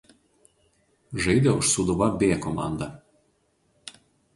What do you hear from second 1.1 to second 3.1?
Žaidė už Sūduva B komandą.